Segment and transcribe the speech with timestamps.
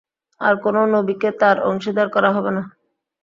[0.41, 2.63] আর কোন নবীকে তার অংশীদার করা হবে না।